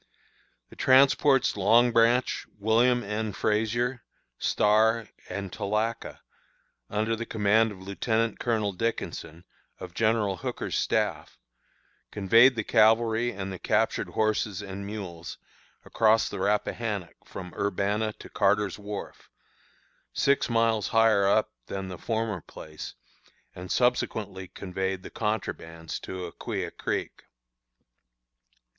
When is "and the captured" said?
13.31-14.09